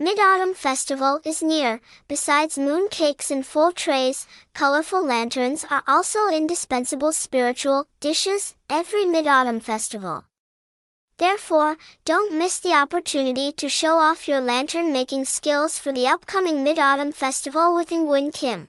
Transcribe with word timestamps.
Mid-Autumn 0.00 0.54
Festival 0.54 1.20
is 1.24 1.42
near. 1.42 1.80
Besides 2.06 2.56
moon 2.56 2.86
cakes 2.88 3.32
in 3.32 3.42
full 3.42 3.72
trays, 3.72 4.28
colorful 4.54 5.04
lanterns 5.04 5.64
are 5.68 5.82
also 5.88 6.28
indispensable 6.28 7.10
spiritual 7.10 7.88
dishes 7.98 8.54
every 8.70 9.04
Mid-Autumn 9.04 9.58
Festival. 9.58 10.24
Therefore, 11.16 11.76
don't 12.04 12.38
miss 12.38 12.60
the 12.60 12.74
opportunity 12.74 13.50
to 13.50 13.68
show 13.68 13.96
off 13.98 14.28
your 14.28 14.40
lantern 14.40 14.92
making 14.92 15.24
skills 15.24 15.80
for 15.80 15.92
the 15.92 16.06
upcoming 16.06 16.62
Mid-Autumn 16.62 17.10
Festival 17.10 17.74
with 17.74 17.90
Nguyen 17.90 18.32
Kim. 18.32 18.68